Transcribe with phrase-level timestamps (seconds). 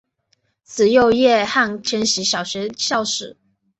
[0.63, 3.37] 慈幼叶汉千禧小学校史